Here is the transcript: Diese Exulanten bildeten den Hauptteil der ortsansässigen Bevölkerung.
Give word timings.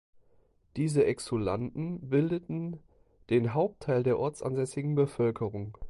Diese 0.77 1.05
Exulanten 1.05 2.09
bildeten 2.09 2.79
den 3.29 3.53
Hauptteil 3.53 4.01
der 4.01 4.17
ortsansässigen 4.17 4.95
Bevölkerung. 4.95 5.77